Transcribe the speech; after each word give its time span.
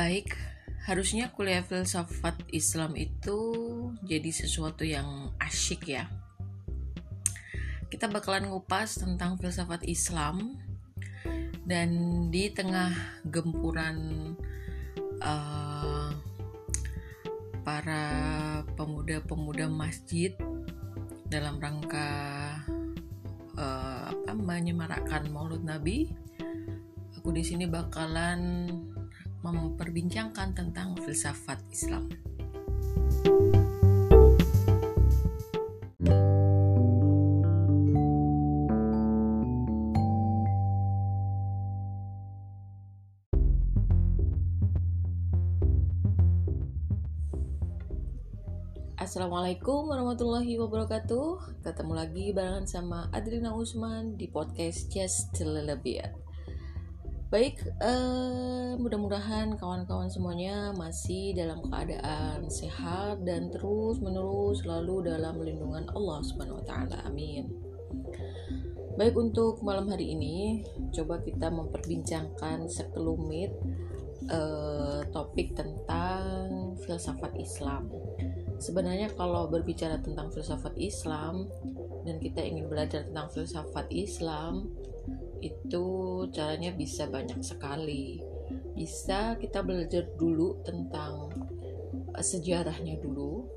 Baik, 0.00 0.32
harusnya 0.88 1.28
kuliah 1.28 1.60
filsafat 1.60 2.32
Islam 2.56 2.96
itu 2.96 3.36
jadi 4.00 4.32
sesuatu 4.32 4.80
yang 4.80 5.28
asyik 5.36 5.92
ya. 5.92 6.08
Kita 7.92 8.08
bakalan 8.08 8.48
ngupas 8.48 8.96
tentang 8.96 9.36
filsafat 9.36 9.84
Islam 9.84 10.56
dan 11.68 11.92
di 12.32 12.48
tengah 12.48 12.96
gempuran 13.28 14.32
uh, 15.20 16.16
para 17.60 18.04
pemuda-pemuda 18.72 19.68
masjid 19.68 20.32
dalam 21.28 21.60
rangka 21.60 22.08
uh, 23.52 24.08
apa 24.16 24.32
menyemarakkan 24.32 25.28
Maulud 25.28 25.60
Nabi, 25.60 26.08
aku 27.20 27.36
di 27.36 27.44
sini 27.44 27.68
bakalan 27.68 28.40
memperbincangkan 29.42 30.52
tentang 30.52 30.96
filsafat 31.00 31.60
Islam. 31.72 32.08
Assalamualaikum 49.10 49.90
warahmatullahi 49.90 50.54
wabarakatuh 50.54 51.58
Ketemu 51.66 51.92
lagi 51.98 52.30
barengan 52.30 52.62
sama 52.62 53.10
Adrina 53.10 53.50
Usman 53.56 54.14
di 54.14 54.30
podcast 54.30 54.86
Just 54.86 55.34
a 55.40 55.50
Little 55.50 55.82
Bit 55.82 56.29
Baik, 57.30 57.62
uh, 57.78 58.74
mudah-mudahan 58.74 59.54
kawan-kawan 59.54 60.10
semuanya 60.10 60.74
masih 60.74 61.30
dalam 61.30 61.62
keadaan 61.62 62.50
sehat 62.50 63.22
dan 63.22 63.54
terus 63.54 64.02
menerus 64.02 64.66
selalu 64.66 65.14
dalam 65.14 65.38
lindungan 65.38 65.86
Allah 65.94 66.26
Subhanahu 66.26 66.58
wa 66.58 66.66
taala. 66.66 66.98
Amin. 67.06 67.46
Baik 68.98 69.14
untuk 69.14 69.62
malam 69.62 69.86
hari 69.86 70.10
ini, 70.10 70.66
coba 70.90 71.22
kita 71.22 71.54
memperbincangkan 71.54 72.66
sekelumit 72.66 73.54
uh, 74.26 75.06
topik 75.14 75.54
tentang 75.54 76.74
filsafat 76.82 77.30
Islam. 77.38 77.94
Sebenarnya 78.58 79.06
kalau 79.14 79.46
berbicara 79.46 80.02
tentang 80.02 80.34
filsafat 80.34 80.74
Islam 80.82 81.46
dan 82.02 82.18
kita 82.18 82.42
ingin 82.42 82.66
belajar 82.66 83.06
tentang 83.06 83.30
filsafat 83.30 83.86
Islam, 83.94 84.66
itu 85.40 85.86
caranya 86.32 86.72
bisa 86.72 87.08
banyak 87.08 87.40
sekali. 87.40 88.20
Bisa 88.76 89.36
kita 89.40 89.64
belajar 89.64 90.08
dulu 90.16 90.60
tentang 90.64 91.32
eh, 92.14 92.24
sejarahnya 92.24 93.00
dulu 93.00 93.48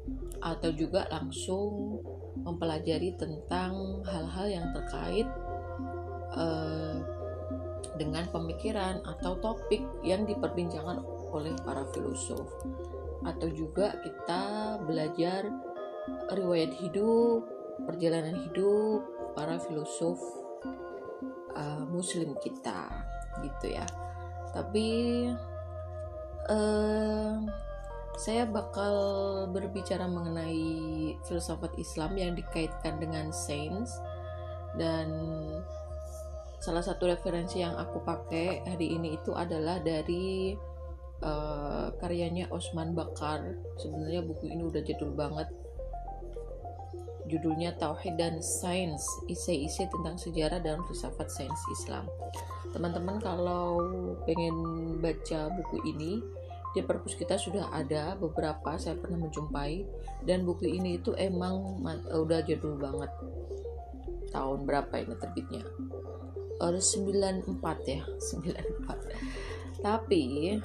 atau 0.44 0.70
juga 0.76 1.08
langsung 1.08 2.04
mempelajari 2.44 3.16
tentang 3.16 4.04
hal-hal 4.04 4.48
yang 4.52 4.68
terkait 4.76 5.28
uh, 6.36 7.00
dengan 7.96 8.28
pemikiran 8.28 9.00
atau 9.08 9.40
topik 9.40 9.80
yang 10.04 10.28
diperbincangkan 10.28 11.00
oleh 11.32 11.56
para 11.64 11.88
filosof. 11.96 12.52
Atau 13.24 13.48
juga 13.56 13.96
kita 14.04 14.76
belajar 14.84 15.48
riwayat 16.36 16.76
hidup 16.84 17.48
perjalanan 17.88 18.36
hidup 18.44 19.08
para 19.40 19.56
filosof 19.64 20.43
uh, 21.58 21.84
muslim 21.90 22.38
kita 22.42 22.90
gitu 23.42 23.74
ya. 23.74 23.86
Tapi 24.54 24.88
uh, 26.50 27.34
saya 28.14 28.46
bakal 28.46 28.96
berbicara 29.50 30.06
mengenai 30.06 31.18
filsafat 31.26 31.74
Islam 31.82 32.14
yang 32.14 32.32
dikaitkan 32.38 33.02
dengan 33.02 33.34
sains. 33.34 33.98
Dan 34.74 35.10
salah 36.62 36.82
satu 36.82 37.10
referensi 37.10 37.62
yang 37.62 37.78
aku 37.78 38.02
pakai 38.02 38.66
hari 38.66 38.94
ini 38.98 39.18
itu 39.18 39.34
adalah 39.34 39.82
dari 39.82 40.54
uh, 41.26 41.94
karyanya 41.98 42.50
Osman 42.54 42.94
Bakar. 42.94 43.42
Sebenarnya 43.82 44.22
buku 44.22 44.50
ini 44.50 44.62
udah 44.66 44.82
jadul 44.86 45.14
banget 45.18 45.50
judulnya 47.28 47.76
Tauhid 47.80 48.20
dan 48.20 48.44
Sains, 48.44 49.04
isi-isi 49.32 49.88
tentang 49.88 50.20
sejarah 50.20 50.60
dan 50.60 50.84
filsafat 50.88 51.32
sains 51.32 51.62
Islam. 51.72 52.08
Teman-teman 52.76 53.22
kalau 53.22 53.80
pengen 54.28 54.56
baca 55.00 55.48
buku 55.54 55.78
ini, 55.88 56.20
di 56.74 56.82
perpus 56.82 57.14
kita 57.14 57.38
sudah 57.38 57.70
ada 57.70 58.18
beberapa 58.18 58.74
saya 58.82 58.98
pernah 58.98 59.30
menjumpai 59.30 59.86
dan 60.26 60.42
buku 60.42 60.74
ini 60.74 60.98
itu 60.98 61.14
emang 61.14 61.86
udah 62.10 62.42
jadul 62.42 62.76
banget. 62.82 63.14
Tahun 64.34 64.66
berapa 64.66 64.94
ini 64.98 65.14
terbitnya? 65.22 65.64
Ada 66.58 66.82
94 66.82 67.46
ya, 67.86 68.02
94. 69.78 69.86
Tapi 69.86 70.58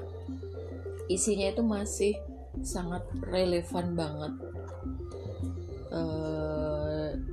isinya 1.12 1.46
itu 1.52 1.62
masih 1.64 2.14
sangat 2.64 3.04
relevan 3.28 3.94
banget 3.94 4.32
uh, 5.92 6.37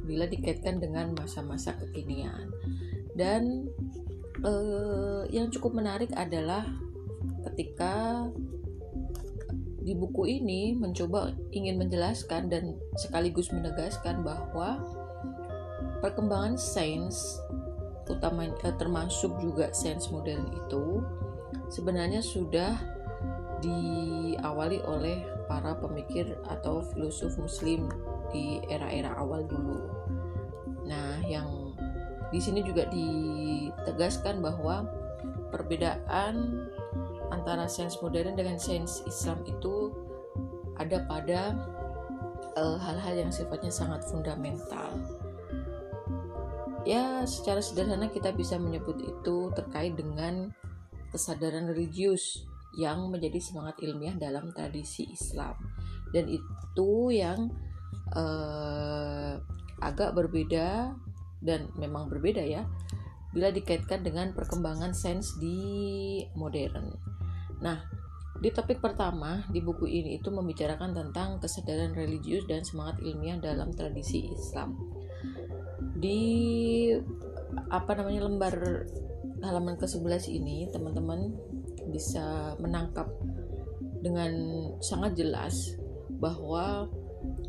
bila 0.05 0.29
dikaitkan 0.29 0.77
dengan 0.77 1.17
masa-masa 1.17 1.73
kekinian. 1.75 2.53
Dan 3.17 3.67
uh, 4.45 5.25
yang 5.33 5.49
cukup 5.49 5.75
menarik 5.75 6.13
adalah 6.13 6.63
ketika 7.51 8.25
di 9.85 9.93
buku 9.93 10.41
ini 10.41 10.73
mencoba 10.73 11.29
ingin 11.53 11.77
menjelaskan 11.77 12.49
dan 12.49 12.73
sekaligus 12.97 13.53
menegaskan 13.53 14.25
bahwa 14.25 14.81
perkembangan 16.01 16.57
sains 16.57 17.37
terutama 18.09 18.49
eh, 18.49 18.75
termasuk 18.81 19.37
juga 19.37 19.69
sains 19.73 20.09
modern 20.09 20.49
itu 20.57 21.05
sebenarnya 21.69 22.22
sudah 22.22 22.73
diawali 23.61 24.81
oleh 24.89 25.22
para 25.45 25.77
pemikir 25.77 26.33
atau 26.49 26.81
filosof 26.93 27.37
muslim 27.37 27.89
di 28.35 28.59
era-era 28.68 29.16
awal 29.16 29.47
dulu. 29.47 29.79
Nah, 30.84 31.23
yang 31.23 31.72
di 32.35 32.44
sini 32.44 32.59
juga 32.68 32.84
ditegaskan 32.91 34.44
bahwa 34.44 34.84
perbedaan 35.56 36.68
antara 37.31 37.66
sains 37.72 37.96
modern 38.03 38.35
dengan 38.35 38.59
sains 38.59 39.00
Islam 39.07 39.40
itu 39.47 39.96
ada 40.75 41.07
pada 41.07 41.56
eh, 42.59 42.78
hal-hal 42.84 43.16
uh, 43.16 43.22
yang 43.23 43.31
sifatnya 43.31 43.72
sangat 43.72 44.03
fundamental. 44.03 45.00
Ya, 46.85 47.25
secara 47.25 47.63
sederhana 47.66 48.12
kita 48.13 48.29
bisa 48.35 48.62
menyebut 48.62 49.02
itu 49.02 49.50
terkait 49.57 49.97
dengan 49.97 50.53
kesadaran 51.09 51.66
religius 51.66 52.46
yang 52.78 53.09
menjadi 53.09 53.41
semangat 53.41 53.81
ilmiah 53.81 54.13
dalam 54.19 54.53
tradisi 54.53 55.09
Islam. 55.09 55.56
Dan 56.13 56.29
itu 56.29 56.91
yang 57.09 57.50
uh, 58.13 59.41
agak 59.81 60.13
berbeda 60.13 60.93
dan 61.41 61.69
memang 61.77 62.09
berbeda 62.09 62.41
ya 62.41 62.66
bila 63.35 63.51
dikaitkan 63.51 63.99
dengan 63.99 64.31
perkembangan 64.31 64.95
sains 64.95 65.35
di 65.35 66.23
modern. 66.39 66.95
Nah, 67.59 67.83
di 68.39 68.47
topik 68.47 68.79
pertama 68.79 69.43
di 69.51 69.59
buku 69.59 69.88
ini 69.88 70.19
itu 70.19 70.31
membicarakan 70.31 70.95
tentang 70.95 71.43
kesadaran 71.43 71.91
religius 71.91 72.47
dan 72.47 72.63
semangat 72.63 73.03
ilmiah 73.03 73.35
dalam 73.35 73.75
tradisi 73.75 74.31
Islam. 74.31 74.79
Di 75.99 76.23
apa 77.72 77.91
namanya 77.99 78.23
lembar 78.23 78.55
halaman 79.43 79.75
ke-11 79.79 80.31
ini 80.31 80.72
teman-teman 80.72 81.35
bisa 81.91 82.55
menangkap 82.63 83.11
dengan 83.99 84.31
sangat 84.79 85.19
jelas 85.19 85.75
bahwa 86.19 86.87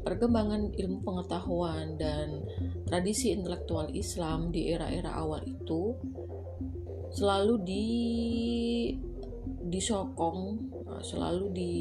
perkembangan 0.07 0.71
ilmu 0.77 1.03
pengetahuan 1.03 1.99
dan 1.99 2.47
tradisi 2.87 3.35
intelektual 3.35 3.91
Islam 3.91 4.55
di 4.55 4.71
era-era 4.71 5.19
awal 5.19 5.43
itu 5.43 5.99
selalu 7.11 7.55
di 7.67 7.87
disokong 9.67 10.71
selalu 11.03 11.45
di 11.51 11.75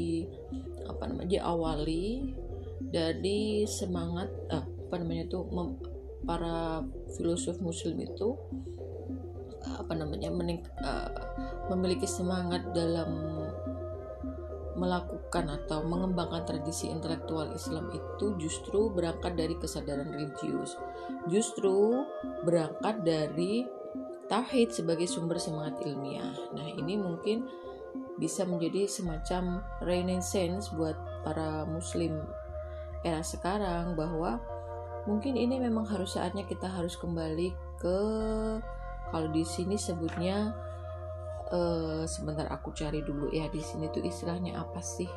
apa 0.86 1.06
namanya 1.06 1.38
diawali 1.38 2.34
dari 2.86 3.66
semangat 3.66 4.30
eh, 4.50 4.64
apa 4.64 4.94
namanya 5.02 5.26
itu 5.26 5.40
mem, 5.50 5.78
para 6.26 6.82
filosof 7.14 7.58
muslim 7.62 7.98
itu 8.02 8.34
apa 9.66 9.92
namanya 9.98 10.30
mening, 10.30 10.62
uh, 10.78 11.10
memiliki 11.74 12.06
semangat 12.06 12.62
dalam 12.70 13.35
melakukan 14.76 15.48
atau 15.48 15.82
mengembangkan 15.82 16.44
tradisi 16.44 16.92
intelektual 16.92 17.50
Islam 17.56 17.88
itu 17.90 18.36
justru 18.36 18.92
berangkat 18.92 19.34
dari 19.34 19.56
kesadaran 19.56 20.12
religius. 20.12 20.76
Justru 21.26 22.04
berangkat 22.44 23.02
dari 23.02 23.64
tauhid 24.28 24.70
sebagai 24.76 25.08
sumber 25.08 25.40
semangat 25.40 25.80
ilmiah. 25.82 26.36
Nah, 26.52 26.68
ini 26.76 27.00
mungkin 27.00 27.48
bisa 28.20 28.44
menjadi 28.44 28.88
semacam 28.88 29.64
renaissance 29.84 30.72
buat 30.72 30.96
para 31.24 31.64
muslim 31.68 32.20
era 33.04 33.20
sekarang 33.20 33.92
bahwa 33.96 34.40
mungkin 35.04 35.36
ini 35.38 35.60
memang 35.60 35.86
harus 35.86 36.16
saatnya 36.16 36.42
kita 36.48 36.66
harus 36.66 36.98
kembali 36.98 37.54
ke 37.78 37.98
kalau 39.12 39.28
di 39.30 39.46
sini 39.46 39.78
sebutnya 39.78 40.50
uh, 41.52 42.02
sebentar 42.06 42.46
aku 42.50 42.72
cari 42.74 43.02
dulu 43.02 43.30
ya 43.30 43.46
di 43.50 43.62
sini 43.62 43.90
tuh 43.90 44.02
istilahnya 44.02 44.58
apa 44.58 44.80
sih? 44.82 45.08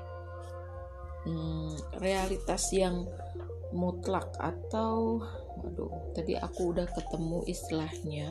Hmm, 1.27 1.75
realitas 1.99 2.71
yang 2.71 3.05
mutlak 3.69 4.33
atau 4.39 5.21
aduh 5.59 6.15
tadi 6.15 6.33
aku 6.39 6.73
udah 6.73 6.87
ketemu 6.89 7.45
istilahnya. 7.45 8.27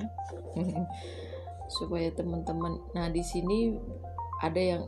Supaya 1.79 2.09
teman-teman 2.15 2.81
nah 2.97 3.13
di 3.13 3.21
sini 3.21 3.77
ada 4.41 4.61
yang 4.61 4.83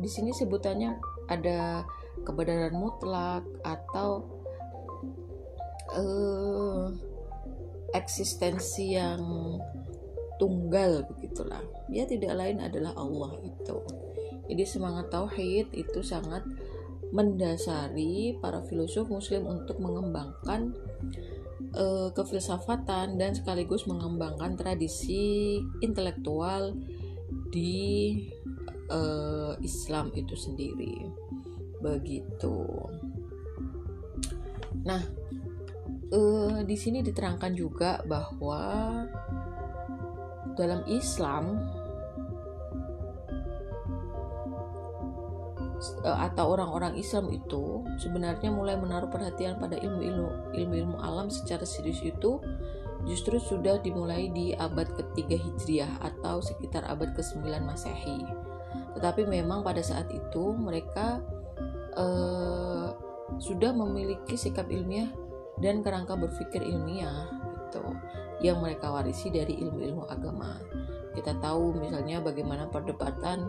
di 0.00 0.08
sini 0.08 0.32
sebutannya 0.32 0.96
ada 1.28 1.84
kebenaran 2.24 2.74
mutlak 2.74 3.44
atau 3.62 4.24
uh, 5.92 6.88
eksistensi 7.94 8.98
yang 8.98 9.22
tunggal 10.40 11.06
begitulah 11.34 11.66
ya 11.90 12.06
tidak 12.06 12.30
lain 12.38 12.62
adalah 12.62 12.94
Allah 12.94 13.34
itu 13.42 13.82
jadi 14.46 14.62
semangat 14.62 15.10
tauhid 15.10 15.66
itu 15.74 15.98
sangat 16.06 16.46
mendasari 17.10 18.38
para 18.38 18.62
filosof 18.62 19.10
muslim 19.10 19.50
untuk 19.50 19.82
mengembangkan 19.82 20.78
uh, 21.74 22.14
kefilsafatan 22.14 23.18
dan 23.18 23.34
sekaligus 23.34 23.90
mengembangkan 23.90 24.54
tradisi 24.54 25.58
intelektual 25.82 26.70
di 27.50 28.14
uh, 28.90 29.54
Islam 29.62 30.10
itu 30.14 30.34
sendiri. 30.34 31.06
Begitu. 31.78 32.58
Nah, 34.82 35.02
uh, 36.10 36.58
di 36.66 36.76
sini 36.76 36.98
diterangkan 37.02 37.52
juga 37.54 38.02
bahwa 38.02 39.06
dalam 40.56 40.82
Islam 40.88 41.60
Eh, 46.04 46.18
atau 46.30 46.56
orang-orang 46.56 46.96
Islam 46.96 47.28
itu 47.28 47.84
sebenarnya 48.00 48.48
mulai 48.48 48.76
menaruh 48.76 49.12
perhatian 49.12 49.60
pada 49.60 49.76
ilmu-ilmu 49.76 50.56
ilmu-ilmu 50.56 50.96
alam 50.96 51.28
secara 51.28 51.68
serius 51.68 52.00
itu 52.00 52.40
justru 53.04 53.36
sudah 53.36 53.76
dimulai 53.84 54.32
di 54.32 54.56
abad 54.56 54.88
ketiga 54.96 55.36
Hijriah 55.36 55.92
atau 56.00 56.40
sekitar 56.40 56.88
abad 56.88 57.12
ke-9 57.12 57.44
Masehi. 57.60 58.24
Tetapi 58.96 59.28
memang 59.28 59.60
pada 59.60 59.84
saat 59.84 60.08
itu 60.08 60.56
mereka 60.56 61.20
uh, 62.00 62.96
sudah 63.36 63.76
memiliki 63.76 64.40
sikap 64.40 64.72
ilmiah 64.72 65.12
dan 65.60 65.84
kerangka 65.84 66.16
berpikir 66.16 66.64
ilmiah 66.64 67.28
gitu 67.68 67.84
yang 68.44 68.60
mereka 68.60 68.92
warisi 68.92 69.32
dari 69.32 69.56
ilmu-ilmu 69.56 70.04
agama. 70.04 70.60
Kita 71.16 71.40
tahu 71.40 71.80
misalnya 71.80 72.20
bagaimana 72.20 72.68
perdebatan 72.68 73.48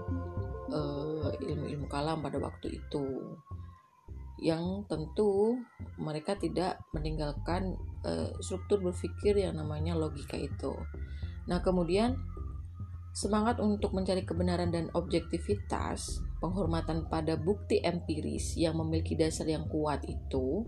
uh, 0.72 1.36
ilmu-ilmu 1.36 1.92
kalam 1.92 2.24
pada 2.24 2.40
waktu 2.40 2.80
itu 2.80 3.36
yang 4.40 4.84
tentu 4.88 5.60
mereka 6.00 6.36
tidak 6.40 6.80
meninggalkan 6.96 7.76
uh, 8.08 8.32
struktur 8.40 8.80
berpikir 8.80 9.36
yang 9.36 9.60
namanya 9.60 10.00
logika 10.00 10.40
itu. 10.40 10.76
Nah, 11.52 11.60
kemudian 11.60 12.16
semangat 13.16 13.64
untuk 13.64 13.96
mencari 13.96 14.28
kebenaran 14.28 14.72
dan 14.76 14.92
objektivitas, 14.92 16.20
penghormatan 16.44 17.08
pada 17.08 17.40
bukti 17.40 17.80
empiris 17.80 18.60
yang 18.60 18.76
memiliki 18.76 19.16
dasar 19.16 19.48
yang 19.48 19.68
kuat 19.72 20.04
itu 20.04 20.68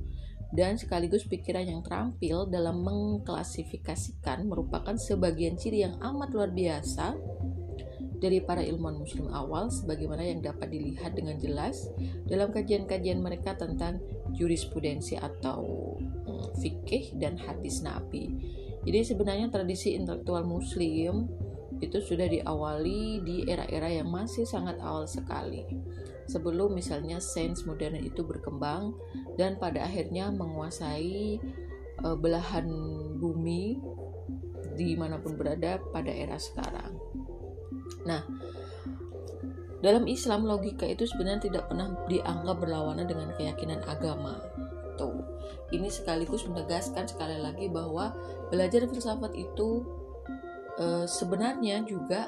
dan 0.56 0.80
sekaligus 0.80 1.28
pikiran 1.28 1.68
yang 1.68 1.82
terampil 1.84 2.48
dalam 2.48 2.84
mengklasifikasikan 2.84 4.48
merupakan 4.48 4.96
sebagian 4.96 5.60
ciri 5.60 5.84
yang 5.84 6.00
amat 6.00 6.32
luar 6.32 6.52
biasa 6.56 7.16
dari 8.18 8.42
para 8.42 8.66
ilmuwan 8.66 8.98
muslim 8.98 9.30
awal 9.30 9.70
sebagaimana 9.70 10.26
yang 10.26 10.42
dapat 10.42 10.74
dilihat 10.74 11.14
dengan 11.14 11.38
jelas 11.38 11.86
dalam 12.26 12.50
kajian-kajian 12.50 13.22
mereka 13.22 13.54
tentang 13.54 14.02
jurisprudensi 14.34 15.22
atau 15.22 15.94
hmm, 16.02 16.58
fikih 16.58 17.14
dan 17.22 17.38
hadis 17.38 17.86
nabi. 17.86 18.34
Jadi 18.88 19.00
sebenarnya 19.04 19.52
tradisi 19.54 19.94
intelektual 19.94 20.48
muslim 20.48 21.30
itu 21.78 22.02
sudah 22.02 22.26
diawali 22.26 23.22
di 23.22 23.46
era-era 23.46 23.92
yang 23.92 24.10
masih 24.10 24.50
sangat 24.50 24.82
awal 24.82 25.06
sekali. 25.06 25.62
Sebelum 26.28 26.76
misalnya 26.76 27.24
sains 27.24 27.64
modern 27.64 28.04
itu 28.04 28.24
berkembang 28.24 28.96
dan 29.40 29.56
pada 29.56 29.88
akhirnya 29.88 30.28
menguasai 30.30 31.40
uh, 32.04 32.18
belahan 32.20 32.68
bumi 33.18 33.80
di 34.78 34.94
mana 34.94 35.18
pun 35.18 35.40
berada 35.40 35.80
pada 35.90 36.12
era 36.12 36.38
sekarang. 36.38 36.94
Nah, 38.06 38.22
dalam 39.82 40.10
Islam 40.10 40.46
logika 40.46 40.86
itu 40.86 41.06
sebenarnya 41.06 41.50
tidak 41.50 41.64
pernah 41.70 41.94
dianggap 42.10 42.58
berlawanan 42.62 43.06
dengan 43.06 43.30
keyakinan 43.38 43.82
agama. 43.86 44.42
Tuh, 44.98 45.22
ini 45.70 45.90
sekaligus 45.90 46.46
menegaskan 46.50 47.06
sekali 47.06 47.38
lagi 47.38 47.70
bahwa 47.70 48.14
belajar 48.50 48.90
filsafat 48.90 49.38
itu 49.38 49.86
e, 50.82 51.06
sebenarnya 51.06 51.86
juga 51.86 52.26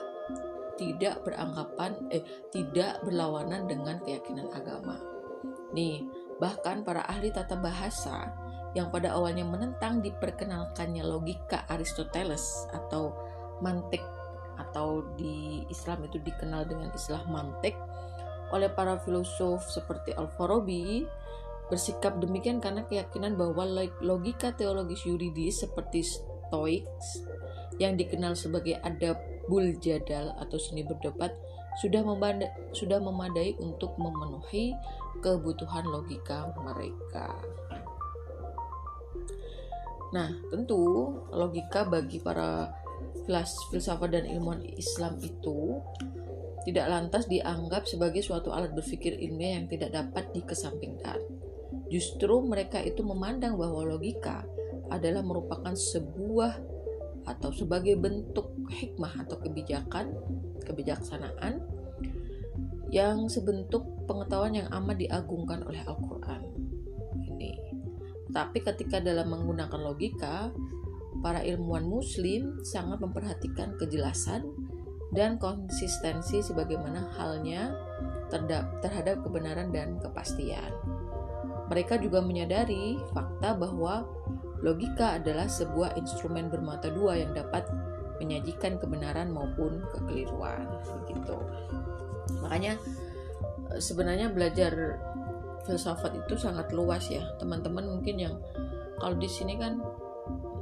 tidak 0.80 1.28
beranggapan 1.28 2.00
eh 2.16 2.24
tidak 2.56 3.04
berlawanan 3.04 3.68
dengan 3.68 4.00
keyakinan 4.00 4.48
agama. 4.56 4.96
Nih, 5.76 6.08
bahkan 6.40 6.88
para 6.88 7.04
ahli 7.04 7.30
tata 7.36 7.60
bahasa 7.60 8.32
yang 8.72 8.88
pada 8.88 9.12
awalnya 9.18 9.44
menentang 9.44 10.00
diperkenalkannya 10.00 11.04
logika 11.04 11.68
Aristoteles 11.68 12.70
atau 12.72 13.12
mantik 13.60 14.02
atau 14.56 15.04
di 15.20 15.68
Islam 15.68 16.08
itu 16.08 16.20
dikenal 16.24 16.68
dengan 16.68 16.92
istilah 16.96 17.26
mantek 17.28 17.76
oleh 18.50 18.70
para 18.72 18.98
filosof 19.02 19.66
seperti 19.70 20.14
Al-Farabi 20.14 21.06
bersikap 21.70 22.18
demikian 22.18 22.58
karena 22.58 22.82
keyakinan 22.90 23.38
bahwa 23.38 23.66
logika 24.02 24.50
teologis 24.58 25.06
yuridis 25.06 25.62
seperti 25.62 26.02
Stoics 26.02 27.08
yang 27.80 27.96
dikenal 27.96 28.36
sebagai 28.36 28.78
adabul 28.84 29.74
jadal 29.80 30.36
atau 30.38 30.60
seni 30.60 30.84
berdebat 30.84 31.32
sudah 31.80 32.04
sudah 32.76 33.00
memadai 33.00 33.56
untuk 33.64 33.96
memenuhi 33.96 34.76
kebutuhan 35.24 35.88
logika 35.88 36.52
mereka. 36.60 37.40
Nah, 40.10 40.34
tentu 40.50 41.14
logika 41.30 41.86
bagi 41.86 42.20
para 42.20 42.74
filsafat 43.72 44.10
dan 44.10 44.26
ilmuwan 44.26 44.66
Islam 44.76 45.22
itu 45.22 45.78
tidak 46.66 46.86
lantas 46.92 47.30
dianggap 47.30 47.88
sebagai 47.88 48.26
suatu 48.26 48.52
alat 48.52 48.74
berpikir 48.76 49.16
ilmiah 49.16 49.62
yang 49.62 49.70
tidak 49.70 49.94
dapat 49.96 50.28
dikesampingkan. 50.36 51.18
Justru 51.90 52.42
mereka 52.46 52.82
itu 52.82 53.02
memandang 53.06 53.58
bahwa 53.58 53.86
logika 53.86 54.46
adalah 54.90 55.22
merupakan 55.22 55.74
sebuah 55.74 56.58
atau 57.30 57.54
sebagai 57.54 57.94
bentuk 57.94 58.50
hikmah 58.74 59.22
atau 59.26 59.38
kebijakan, 59.38 60.18
kebijaksanaan 60.66 61.62
yang 62.90 63.30
sebentuk 63.30 63.86
pengetahuan 64.10 64.58
yang 64.58 64.70
amat 64.74 64.98
diagungkan 64.98 65.62
oleh 65.62 65.86
Al-Qur'an. 65.86 66.42
Ini. 67.22 67.54
Tapi 68.34 68.66
ketika 68.66 68.98
dalam 68.98 69.30
menggunakan 69.30 69.78
logika, 69.78 70.50
para 71.22 71.46
ilmuwan 71.46 71.86
muslim 71.86 72.58
sangat 72.66 72.98
memperhatikan 72.98 73.78
kejelasan 73.78 74.50
dan 75.14 75.38
konsistensi 75.42 76.42
sebagaimana 76.42 77.10
halnya 77.18 77.74
terhadap 78.82 79.26
kebenaran 79.26 79.74
dan 79.74 79.98
kepastian. 79.98 80.70
Mereka 81.70 82.02
juga 82.02 82.22
menyadari 82.22 82.98
fakta 83.14 83.58
bahwa 83.58 84.06
logika 84.60 85.20
adalah 85.20 85.48
sebuah 85.48 85.96
instrumen 85.96 86.52
bermata 86.52 86.92
dua 86.92 87.16
yang 87.16 87.32
dapat 87.32 87.68
menyajikan 88.20 88.76
kebenaran 88.76 89.32
maupun 89.32 89.80
kekeliruan 89.96 90.68
begitu. 91.04 91.38
Makanya 92.44 92.76
sebenarnya 93.80 94.28
belajar 94.30 95.00
filsafat 95.64 96.20
itu 96.28 96.36
sangat 96.36 96.76
luas 96.76 97.08
ya. 97.08 97.24
Teman-teman 97.40 97.88
mungkin 97.88 98.20
yang 98.20 98.36
kalau 99.00 99.16
di 99.16 99.32
sini 99.32 99.56
kan 99.56 99.80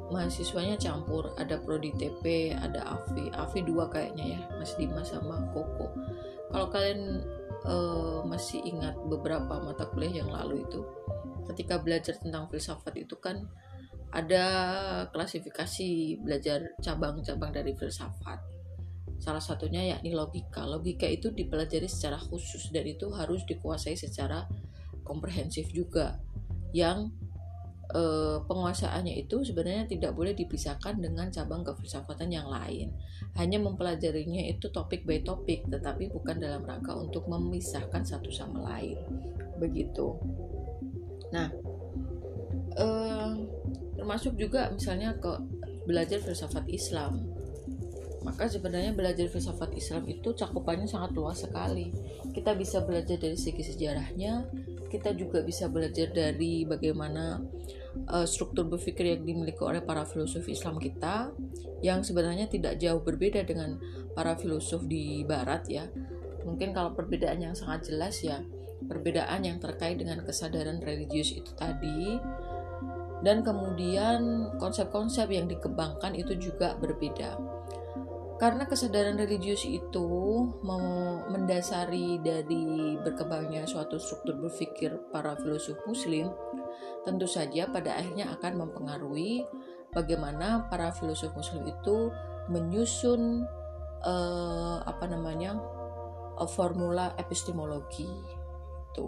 mahasiswanya 0.08 0.80
campur 0.80 1.36
ada 1.36 1.60
prodi 1.60 1.92
TP 1.92 2.56
ada 2.56 2.96
AVI 2.96 3.28
AVI 3.36 3.62
dua 3.68 3.92
kayaknya 3.92 4.40
ya 4.40 4.42
Mas 4.56 4.72
Dimas 4.80 5.12
sama 5.12 5.36
Koko 5.52 5.92
kalau 6.48 6.72
kalian 6.72 7.28
uh, 7.68 8.24
masih 8.24 8.64
ingat 8.64 8.96
beberapa 9.04 9.60
mata 9.60 9.84
kuliah 9.92 10.24
yang 10.24 10.32
lalu 10.32 10.64
itu 10.64 10.80
ketika 11.52 11.80
belajar 11.80 12.16
tentang 12.16 12.48
filsafat 12.48 12.96
itu 12.96 13.20
kan 13.20 13.52
ada 14.12 14.46
klasifikasi 15.12 16.20
belajar 16.24 16.64
cabang-cabang 16.80 17.52
dari 17.52 17.76
filsafat 17.76 18.58
Salah 19.18 19.42
satunya 19.42 19.98
yakni 19.98 20.14
logika. 20.14 20.64
Logika 20.66 21.10
itu 21.10 21.34
dipelajari 21.34 21.90
secara 21.90 22.22
khusus 22.22 22.70
dan 22.70 22.86
itu 22.86 23.10
harus 23.10 23.42
dikuasai 23.50 23.98
secara 23.98 24.46
komprehensif 25.02 25.74
juga. 25.74 26.22
Yang 26.70 27.10
eh, 27.98 28.38
penguasaannya 28.46 29.18
itu 29.18 29.42
sebenarnya 29.42 29.90
tidak 29.90 30.14
boleh 30.14 30.38
dipisahkan 30.38 31.02
dengan 31.02 31.34
cabang 31.34 31.66
kefilsafatan 31.66 32.30
yang 32.30 32.46
lain. 32.46 32.94
Hanya 33.42 33.58
mempelajarinya 33.58 34.46
itu 34.46 34.70
topik 34.70 35.02
by 35.10 35.26
topik, 35.26 35.66
tetapi 35.66 36.14
bukan 36.14 36.38
dalam 36.38 36.62
rangka 36.62 36.94
untuk 36.94 37.26
memisahkan 37.26 38.06
satu 38.06 38.30
sama 38.30 38.70
lain. 38.70 39.02
Begitu. 39.58 40.14
Nah, 41.34 41.50
eh, 42.78 43.30
termasuk 44.08 44.40
juga 44.40 44.72
misalnya 44.72 45.20
ke 45.20 45.36
belajar 45.84 46.24
filsafat 46.24 46.64
Islam. 46.72 47.28
Maka 48.24 48.48
sebenarnya 48.48 48.96
belajar 48.96 49.28
filsafat 49.28 49.76
Islam 49.76 50.08
itu 50.08 50.32
cakupannya 50.32 50.88
sangat 50.88 51.12
luas 51.12 51.44
sekali. 51.44 51.92
Kita 52.32 52.56
bisa 52.56 52.88
belajar 52.88 53.20
dari 53.20 53.36
segi 53.36 53.68
sejarahnya 53.68 54.48
kita 54.88 55.12
juga 55.12 55.44
bisa 55.44 55.68
belajar 55.68 56.08
dari 56.16 56.64
bagaimana 56.64 57.44
uh, 58.08 58.24
struktur 58.24 58.72
berpikir 58.72 59.12
yang 59.12 59.28
dimiliki 59.28 59.60
oleh 59.60 59.84
para 59.84 60.08
filosof 60.08 60.48
Islam 60.48 60.80
kita 60.80 61.36
yang 61.84 62.00
sebenarnya 62.00 62.48
tidak 62.48 62.80
jauh 62.80 63.04
berbeda 63.04 63.44
dengan 63.44 63.76
para 64.16 64.40
filosof 64.40 64.88
di 64.88 65.28
barat 65.28 65.68
ya. 65.68 65.92
Mungkin 66.48 66.72
kalau 66.72 66.96
perbedaan 66.96 67.44
yang 67.44 67.52
sangat 67.52 67.92
jelas 67.92 68.24
ya 68.24 68.40
perbedaan 68.86 69.42
yang 69.42 69.58
terkait 69.58 69.98
dengan 69.98 70.22
kesadaran 70.22 70.78
religius 70.80 71.34
itu 71.34 71.50
tadi 71.58 72.22
dan 73.26 73.42
kemudian 73.42 74.52
konsep-konsep 74.62 75.30
yang 75.34 75.50
dikembangkan 75.50 76.14
itu 76.14 76.38
juga 76.38 76.78
berbeda. 76.78 77.38
Karena 78.38 78.70
kesadaran 78.70 79.18
religius 79.18 79.66
itu 79.66 80.06
mendasari 81.34 82.22
dari 82.22 82.94
berkembangnya 83.02 83.66
suatu 83.66 83.98
struktur 83.98 84.38
berpikir 84.38 84.94
para 85.10 85.34
filosof 85.42 85.82
muslim, 85.90 86.30
tentu 87.02 87.26
saja 87.26 87.66
pada 87.66 87.98
akhirnya 87.98 88.30
akan 88.38 88.62
mempengaruhi 88.62 89.42
bagaimana 89.90 90.70
para 90.70 90.94
filosof 90.94 91.34
muslim 91.34 91.66
itu 91.66 92.14
menyusun 92.54 93.42
eh, 94.06 94.78
apa 94.86 95.06
namanya 95.10 95.58
formula 96.46 97.18
epistemologi 97.18 98.06
itu 98.94 99.08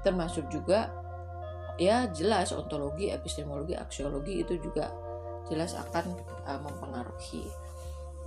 termasuk 0.00 0.48
juga 0.48 1.01
ya 1.80 2.08
jelas 2.12 2.52
ontologi, 2.52 3.08
epistemologi, 3.08 3.76
aksiologi 3.76 4.44
itu 4.44 4.58
juga 4.60 4.92
jelas 5.48 5.74
akan 5.76 6.16
uh, 6.46 6.60
mempengaruhi. 6.60 7.44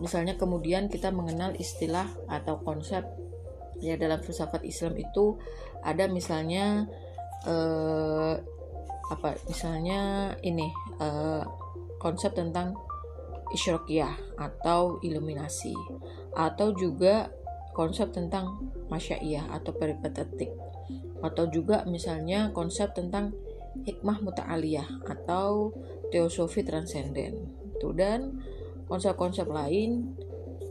Misalnya 0.01 0.35
kemudian 0.35 0.91
kita 0.91 1.13
mengenal 1.13 1.55
istilah 1.55 2.09
atau 2.27 2.59
konsep 2.59 3.05
ya 3.79 3.95
dalam 3.95 4.19
filsafat 4.23 4.63
Islam 4.63 4.95
itu 4.99 5.39
ada 5.83 6.07
misalnya 6.07 6.87
uh, 7.47 8.35
apa 9.11 9.37
misalnya 9.47 10.33
ini 10.41 10.67
uh, 10.99 11.43
konsep 12.01 12.33
tentang 12.33 12.75
isyrokiyah 13.53 14.41
atau 14.41 14.97
iluminasi 15.05 15.75
atau 16.33 16.73
juga 16.73 17.29
konsep 17.77 18.11
tentang 18.11 18.71
masyaiyah 18.89 19.51
atau 19.53 19.71
peripatetik 19.75 20.49
atau 21.23 21.47
juga 21.47 21.87
misalnya 21.87 22.51
konsep 22.51 22.91
tentang 22.91 23.31
hikmah 23.83 24.23
muta'aliyah 24.23 25.03
atau 25.03 25.75
teosofi 26.09 26.63
transenden 26.63 27.51
itu 27.75 27.91
dan 27.91 28.39
konsep-konsep 28.87 29.49
lain 29.49 30.15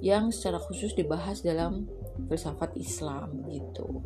yang 0.01 0.33
secara 0.33 0.61
khusus 0.61 0.97
dibahas 0.97 1.45
dalam 1.45 1.89
filsafat 2.29 2.73
Islam 2.79 3.45
gitu. 3.51 4.01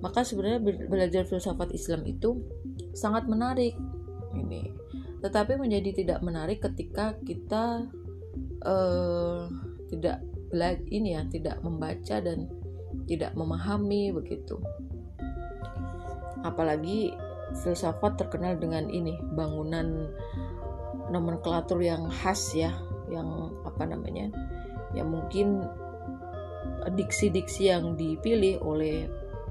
Maka 0.00 0.24
sebenarnya 0.24 0.60
belajar 0.88 1.22
filsafat 1.24 1.72
Islam 1.72 2.04
itu 2.04 2.40
sangat 2.92 3.28
menarik 3.28 3.76
ini. 4.36 4.72
Tetapi 5.20 5.56
menjadi 5.56 6.04
tidak 6.04 6.20
menarik 6.20 6.60
ketika 6.60 7.16
kita 7.24 7.88
uh, 8.64 9.48
tidak 9.88 10.20
ini 10.88 11.16
ya, 11.16 11.22
tidak 11.28 11.60
membaca 11.60 12.16
dan 12.20 12.48
tidak 13.06 13.32
memahami 13.36 14.10
begitu 14.12 14.58
apalagi 16.46 17.14
filsafat 17.62 18.18
terkenal 18.18 18.58
dengan 18.58 18.90
ini 18.90 19.18
bangunan 19.34 20.10
nomenklatur 21.10 21.78
yang 21.78 22.10
khas 22.10 22.54
ya 22.54 22.74
yang 23.06 23.54
apa 23.62 23.86
namanya 23.86 24.34
ya 24.94 25.06
mungkin 25.06 25.62
diksi-diksi 26.86 27.70
yang 27.70 27.94
dipilih 27.94 28.58
oleh 28.62 29.06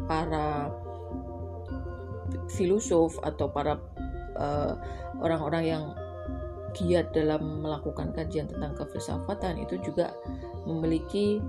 para 0.07 0.71
filosof 2.51 3.15
atau 3.23 3.47
para 3.47 3.79
eh, 4.35 4.73
orang-orang 5.19 5.63
uh, 5.63 5.69
yang 5.71 5.83
giat 6.75 7.15
dalam 7.15 7.63
melakukan 7.63 8.11
kajian 8.11 8.51
tentang 8.51 8.75
kefilsafatan 8.75 9.63
itu 9.63 9.79
juga 9.79 10.11
memiliki 10.67 11.39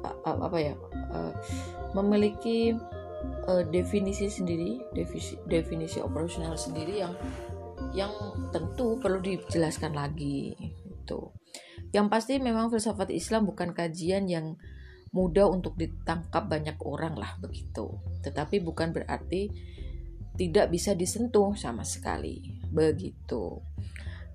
uh, 0.00 0.36
apa 0.40 0.56
ya 0.56 0.74
uh, 1.12 1.32
memiliki 1.92 2.72
uh, 3.48 3.64
definisi 3.68 4.28
sendiri, 4.28 4.82
definisi, 4.92 5.38
definisi 5.46 5.98
operasional 6.02 6.58
sendiri 6.58 7.00
yang 7.00 7.14
yang 7.92 8.12
tentu 8.52 9.00
perlu 9.00 9.22
dijelaskan 9.22 9.96
lagi 9.96 10.52
itu. 10.84 11.20
Yang 11.94 12.06
pasti 12.12 12.32
memang 12.42 12.68
filsafat 12.68 13.14
Islam 13.14 13.48
bukan 13.48 13.72
kajian 13.72 14.28
yang 14.28 14.58
mudah 15.14 15.48
untuk 15.48 15.78
ditangkap 15.80 16.44
banyak 16.50 16.76
orang 16.84 17.16
lah 17.16 17.38
begitu. 17.40 17.96
Tetapi 18.20 18.60
bukan 18.60 18.92
berarti 18.92 19.48
tidak 20.36 20.68
bisa 20.68 20.92
disentuh 20.92 21.56
sama 21.56 21.86
sekali 21.86 22.60
begitu. 22.68 23.64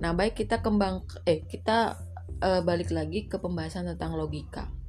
Nah, 0.01 0.17
baik 0.17 0.33
kita 0.33 0.65
kembang 0.65 1.05
eh 1.29 1.45
kita 1.45 1.93
uh, 2.41 2.61
balik 2.65 2.89
lagi 2.89 3.29
ke 3.29 3.37
pembahasan 3.37 3.85
tentang 3.93 4.17
logika 4.17 4.80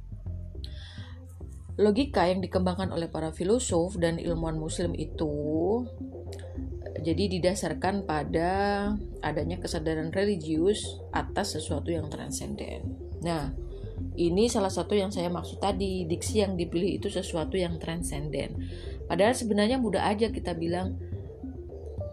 logika 1.77 2.29
yang 2.29 2.43
dikembangkan 2.43 2.93
oleh 2.93 3.09
para 3.09 3.33
filosof 3.33 3.97
dan 3.97 4.21
ilmuwan 4.21 4.57
muslim 4.57 4.93
itu 4.93 5.33
jadi 7.03 7.27
didasarkan 7.27 8.05
pada 8.07 8.51
adanya 9.19 9.59
kesadaran 9.59 10.13
religius 10.13 11.01
atas 11.11 11.57
sesuatu 11.59 11.91
yang 11.91 12.07
transenden. 12.07 12.95
Nah, 13.25 13.51
ini 14.15 14.47
salah 14.47 14.71
satu 14.71 14.93
yang 14.95 15.09
saya 15.09 15.27
maksud 15.27 15.59
tadi, 15.59 16.05
diksi 16.05 16.45
yang 16.45 16.55
dipilih 16.55 17.01
itu 17.01 17.11
sesuatu 17.11 17.59
yang 17.59 17.81
transenden. 17.81 18.55
Padahal 19.09 19.35
sebenarnya 19.35 19.81
mudah 19.81 20.05
aja 20.05 20.31
kita 20.31 20.55
bilang 20.55 20.95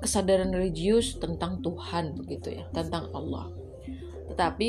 kesadaran 0.01 0.51
religius 0.51 1.21
tentang 1.21 1.61
Tuhan 1.61 2.17
begitu 2.17 2.57
ya, 2.57 2.65
tentang 2.73 3.13
Allah. 3.13 3.53
Tetapi 4.33 4.69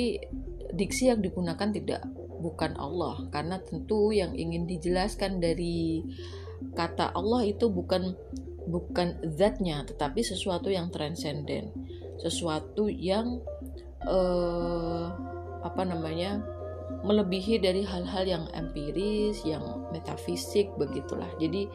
diksi 0.75 1.10
yang 1.10 1.24
digunakan 1.24 1.71
tidak 1.71 2.03
bukan 2.41 2.75
Allah. 2.75 3.29
Karena 3.29 3.62
tentu 3.62 4.10
yang 4.12 4.33
ingin 4.33 4.65
dijelaskan 4.65 5.38
dari 5.38 6.01
kata 6.74 7.13
Allah 7.13 7.45
itu 7.45 7.69
bukan 7.69 8.13
bukan 8.62 9.17
zatnya 9.33 9.86
tetapi 9.86 10.25
sesuatu 10.25 10.74
yang 10.74 10.89
transenden. 10.89 11.69
Sesuatu 12.17 12.89
yang 12.89 13.41
eh, 14.05 15.05
apa 15.62 15.81
namanya 15.86 16.41
melebihi 17.01 17.62
dari 17.62 17.81
hal-hal 17.81 18.25
yang 18.27 18.45
empiris 18.53 19.41
yang 19.45 19.63
metafisik 19.89 20.69
begitulah. 20.77 21.29
Jadi 21.41 21.65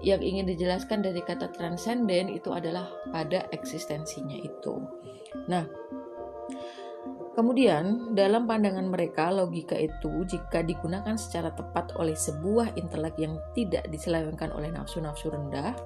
yang 0.00 0.24
ingin 0.24 0.48
dijelaskan 0.48 1.04
dari 1.04 1.20
kata 1.20 1.52
transenden 1.52 2.32
itu 2.32 2.48
adalah 2.52 2.88
pada 3.12 3.44
eksistensinya 3.52 4.36
itu. 4.40 4.80
Nah 5.48 5.68
Kemudian, 7.30 8.10
dalam 8.18 8.50
pandangan 8.50 8.90
mereka, 8.90 9.30
logika 9.30 9.78
itu 9.78 10.26
jika 10.26 10.66
digunakan 10.66 11.14
secara 11.14 11.54
tepat 11.54 11.94
oleh 11.94 12.18
sebuah 12.18 12.74
intelek 12.74 13.14
yang 13.22 13.38
tidak 13.54 13.86
diselewengkan 13.86 14.50
oleh 14.50 14.66
nafsu-nafsu 14.74 15.30
rendah, 15.30 15.78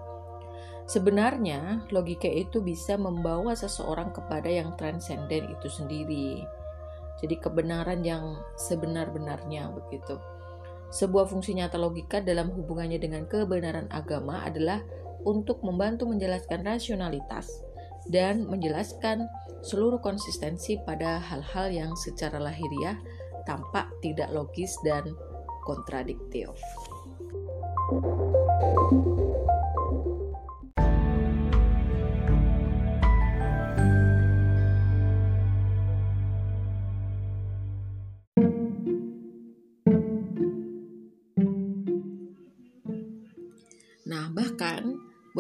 sebenarnya 0.89 1.85
logika 1.93 2.33
itu 2.33 2.65
bisa 2.65 2.97
membawa 2.97 3.53
seseorang 3.53 4.09
kepada 4.17 4.49
yang 4.49 4.73
transenden 4.81 5.53
itu 5.53 5.69
sendiri. 5.69 6.49
Jadi 7.21 7.37
kebenaran 7.37 8.01
yang 8.01 8.41
sebenar-benarnya 8.57 9.69
begitu. 9.69 10.17
Sebuah 10.89 11.29
fungsi 11.29 11.61
nyata 11.61 11.77
logika 11.77 12.25
dalam 12.25 12.57
hubungannya 12.57 12.97
dengan 12.97 13.29
kebenaran 13.29 13.93
agama 13.93 14.41
adalah 14.49 14.81
untuk 15.29 15.61
membantu 15.61 16.09
menjelaskan 16.09 16.65
rasionalitas 16.65 17.64
dan 18.09 18.45
menjelaskan 18.49 19.25
seluruh 19.65 20.01
konsistensi 20.05 20.77
pada 20.85 21.17
hal-hal 21.21 21.73
yang 21.73 21.93
secara 21.97 22.37
lahiriah 22.37 23.01
tampak 23.49 23.89
tidak 24.05 24.29
logis 24.33 24.77
dan 24.85 25.05
kontradiktif. 25.65 26.53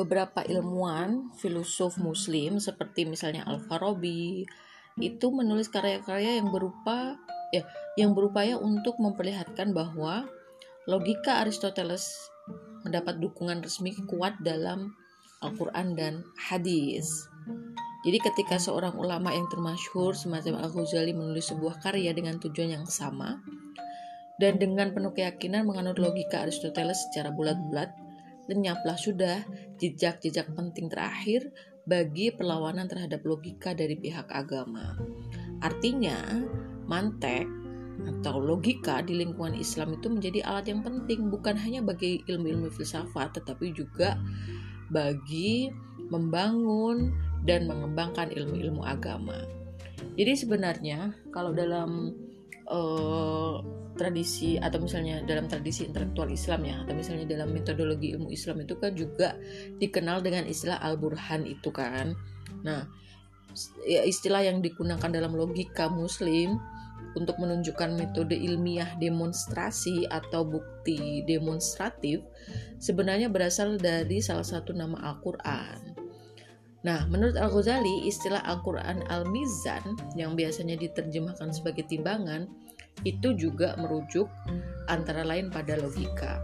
Beberapa 0.04 0.44
ilmuwan 0.44 1.32
filosof 1.40 1.96
muslim 1.96 2.60
seperti 2.60 3.08
misalnya 3.08 3.48
Al-Farabi 3.48 4.44
itu 5.00 5.26
menulis 5.32 5.72
karya-karya 5.72 6.38
yang 6.38 6.52
berupa 6.52 7.18
ya 7.50 7.64
yang 7.96 8.12
berupaya 8.12 8.60
untuk 8.60 9.00
memperlihatkan 9.00 9.72
bahwa 9.72 10.28
logika 10.84 11.40
Aristoteles 11.40 12.30
mendapat 12.84 13.18
dukungan 13.18 13.64
resmi 13.64 13.96
kuat 14.06 14.36
dalam 14.44 14.92
Al-Quran 15.40 15.96
dan 15.96 16.14
hadis. 16.36 17.26
Jadi 18.04 18.20
ketika 18.20 18.60
seorang 18.60 19.00
ulama 19.00 19.32
yang 19.32 19.48
termasyhur 19.48 20.12
semacam 20.12 20.60
Al-Ghazali 20.60 21.16
menulis 21.16 21.48
sebuah 21.48 21.80
karya 21.80 22.12
dengan 22.12 22.36
tujuan 22.36 22.76
yang 22.76 22.86
sama 22.86 23.40
dan 24.36 24.60
dengan 24.60 24.92
penuh 24.92 25.16
keyakinan 25.16 25.64
menganut 25.64 25.96
logika 25.96 26.44
Aristoteles 26.44 27.08
secara 27.08 27.32
bulat-bulat, 27.32 28.03
lenyaplah 28.50 28.96
sudah 28.96 29.44
jejak-jejak 29.80 30.52
penting 30.52 30.92
terakhir 30.92 31.48
bagi 31.84 32.32
perlawanan 32.32 32.88
terhadap 32.88 33.20
logika 33.24 33.76
dari 33.76 33.96
pihak 33.96 34.28
agama. 34.32 34.96
Artinya, 35.60 36.16
mantek 36.88 37.44
atau 38.04 38.42
logika 38.42 39.00
di 39.06 39.22
lingkungan 39.22 39.54
Islam 39.54 39.94
itu 39.94 40.10
menjadi 40.10 40.42
alat 40.44 40.66
yang 40.66 40.82
penting 40.82 41.30
bukan 41.30 41.54
hanya 41.54 41.78
bagi 41.78 42.26
ilmu-ilmu 42.26 42.68
filsafat 42.74 43.38
tetapi 43.38 43.70
juga 43.70 44.18
bagi 44.90 45.70
membangun 46.10 47.14
dan 47.46 47.70
mengembangkan 47.70 48.34
ilmu-ilmu 48.34 48.82
agama. 48.82 49.46
Jadi 50.18 50.32
sebenarnya 50.36 51.14
kalau 51.30 51.54
dalam 51.54 52.12
uh, 52.68 53.62
tradisi 53.94 54.58
atau 54.58 54.82
misalnya 54.82 55.22
dalam 55.22 55.46
tradisi 55.46 55.86
intelektual 55.86 56.26
Islam 56.30 56.66
ya 56.66 56.76
atau 56.82 56.94
misalnya 56.94 57.26
dalam 57.30 57.54
metodologi 57.54 58.14
ilmu 58.14 58.30
Islam 58.30 58.66
itu 58.66 58.74
kan 58.78 58.92
juga 58.94 59.38
dikenal 59.78 60.20
dengan 60.20 60.44
istilah 60.46 60.82
al-burhan 60.82 61.46
itu 61.46 61.70
kan. 61.70 62.14
Nah, 62.66 62.86
ya 63.86 64.02
istilah 64.02 64.42
yang 64.42 64.58
digunakan 64.58 65.06
dalam 65.06 65.32
logika 65.38 65.86
muslim 65.86 66.58
untuk 67.14 67.38
menunjukkan 67.38 67.94
metode 67.94 68.34
ilmiah 68.34 68.98
demonstrasi 68.98 70.10
atau 70.10 70.42
bukti 70.42 71.22
demonstratif 71.22 72.26
sebenarnya 72.82 73.30
berasal 73.30 73.78
dari 73.78 74.18
salah 74.18 74.44
satu 74.46 74.74
nama 74.74 74.98
Al-Qur'an. 75.14 76.04
Nah, 76.84 77.08
menurut 77.08 77.32
Al-Ghazali, 77.40 78.04
istilah 78.04 78.44
Al-Quran 78.44 79.08
Al-Mizan 79.08 79.96
yang 80.20 80.36
biasanya 80.36 80.76
diterjemahkan 80.76 81.56
sebagai 81.56 81.88
timbangan 81.88 82.44
itu 83.02 83.34
juga 83.34 83.74
merujuk 83.74 84.30
antara 84.86 85.26
lain 85.26 85.50
pada 85.50 85.74
logika. 85.74 86.38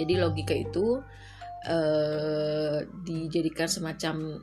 Jadi 0.00 0.16
logika 0.16 0.56
itu 0.56 1.04
eh, 1.68 2.88
dijadikan 3.04 3.68
semacam 3.68 4.40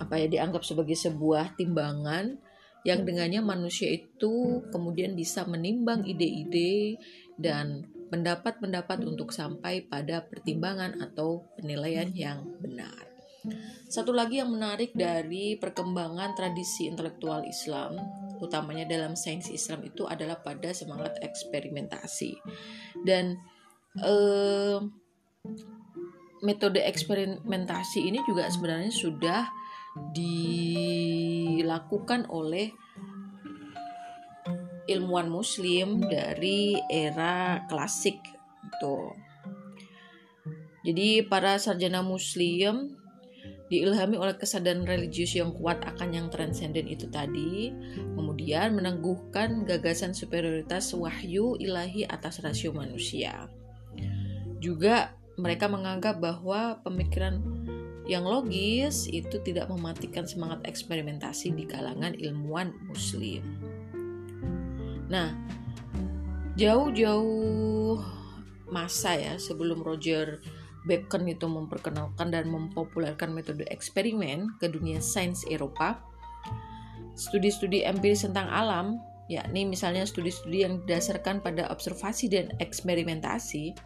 apa 0.00 0.14
ya 0.16 0.26
dianggap 0.30 0.64
sebagai 0.64 0.96
sebuah 0.96 1.58
timbangan 1.58 2.38
yang 2.86 3.04
dengannya 3.04 3.44
manusia 3.44 3.92
itu 3.92 4.64
kemudian 4.72 5.12
bisa 5.12 5.44
menimbang 5.44 6.00
ide-ide 6.08 6.96
dan 7.36 7.84
pendapat-pendapat 8.08 9.04
untuk 9.04 9.30
sampai 9.36 9.84
pada 9.84 10.24
pertimbangan 10.24 10.96
atau 11.04 11.44
penilaian 11.60 12.08
yang 12.16 12.48
benar. 12.58 13.09
Satu 13.90 14.12
lagi 14.12 14.38
yang 14.38 14.52
menarik 14.52 14.92
dari 14.92 15.56
perkembangan 15.56 16.36
tradisi 16.36 16.86
intelektual 16.86 17.42
Islam 17.48 17.96
utamanya 18.40 18.88
dalam 18.88 19.12
sains 19.16 19.48
Islam 19.52 19.84
itu 19.84 20.08
adalah 20.08 20.40
pada 20.40 20.72
semangat 20.72 21.20
eksperimentasi 21.20 22.40
dan 23.04 23.36
eh, 24.00 24.80
metode 26.40 26.80
eksperimentasi 26.80 28.08
ini 28.08 28.24
juga 28.24 28.48
sebenarnya 28.48 28.92
sudah 28.92 29.52
dilakukan 30.16 32.24
oleh 32.32 32.72
ilmuwan 34.88 35.28
muslim 35.30 36.02
dari 36.02 36.74
era 36.90 37.62
klasik 37.70 38.18
itu. 38.66 38.98
Jadi 40.80 41.28
para 41.28 41.60
sarjana 41.60 42.00
muslim 42.00 42.96
diilhami 43.70 44.18
oleh 44.18 44.34
kesadaran 44.34 44.82
religius 44.82 45.38
yang 45.38 45.54
kuat 45.54 45.78
akan 45.86 46.10
yang 46.10 46.26
transenden 46.28 46.90
itu 46.90 47.06
tadi, 47.06 47.70
kemudian 48.18 48.74
meneguhkan 48.74 49.62
gagasan 49.62 50.10
superioritas 50.10 50.90
wahyu 50.92 51.54
ilahi 51.56 52.02
atas 52.10 52.42
rasio 52.42 52.74
manusia. 52.74 53.46
Juga 54.58 55.14
mereka 55.38 55.70
menganggap 55.70 56.18
bahwa 56.18 56.82
pemikiran 56.82 57.40
yang 58.10 58.26
logis 58.26 59.06
itu 59.06 59.38
tidak 59.46 59.70
mematikan 59.70 60.26
semangat 60.26 60.66
eksperimentasi 60.66 61.54
di 61.54 61.62
kalangan 61.62 62.10
ilmuwan 62.18 62.74
muslim. 62.90 63.46
Nah, 65.06 65.30
jauh-jauh 66.58 68.02
masa 68.70 69.14
ya 69.14 69.34
sebelum 69.38 69.82
Roger 69.82 70.42
Bacon 70.88 71.28
itu 71.28 71.44
memperkenalkan 71.44 72.32
dan 72.32 72.48
mempopulerkan 72.48 73.36
metode 73.36 73.68
eksperimen 73.68 74.56
ke 74.56 74.72
dunia 74.72 75.00
sains 75.04 75.44
Eropa. 75.44 76.00
Studi-studi 77.12 77.84
empiris 77.84 78.24
tentang 78.24 78.48
alam, 78.48 78.96
yakni 79.28 79.68
misalnya 79.68 80.08
studi-studi 80.08 80.64
yang 80.64 80.80
didasarkan 80.84 81.44
pada 81.44 81.68
observasi 81.68 82.32
dan 82.32 82.56
eksperimentasi, 82.64 83.76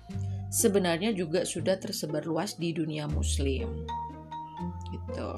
sebenarnya 0.55 1.11
juga 1.11 1.43
sudah 1.43 1.75
tersebar 1.83 2.23
luas 2.23 2.55
di 2.55 2.71
dunia 2.71 3.11
muslim. 3.11 3.67
Gitu. 4.95 5.31